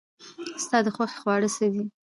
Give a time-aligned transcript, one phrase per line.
[0.63, 1.83] ستا د خوښې خواړه څه دي؟